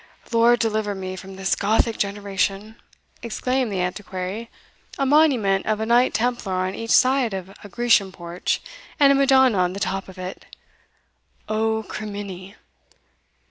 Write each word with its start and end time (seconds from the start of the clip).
"Lord 0.31 0.57
deliver 0.59 0.95
me 0.95 1.15
from 1.15 1.35
this 1.35 1.53
Gothic 1.55 1.95
generation!" 1.99 2.75
exclaimed 3.21 3.71
the 3.71 3.81
Antiquary, 3.81 4.49
"A 4.97 5.05
monument 5.05 5.67
of 5.67 5.79
a 5.79 5.85
knight 5.85 6.15
templar 6.15 6.53
on 6.65 6.73
each 6.73 6.89
side 6.89 7.35
of 7.35 7.53
a 7.63 7.69
Grecian 7.69 8.11
porch, 8.11 8.63
and 8.99 9.11
a 9.11 9.15
Madonna 9.15 9.59
on 9.59 9.73
the 9.73 9.79
top 9.79 10.09
of 10.09 10.17
it! 10.17 10.43
O 11.47 11.83
crimini! 11.87 12.55